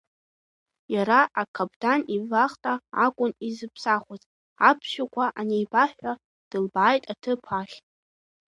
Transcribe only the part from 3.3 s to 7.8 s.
исыԥсахуаз, аԥсшәақәа анеибаҳҳәа, дылбааит иҭыԥ ахь.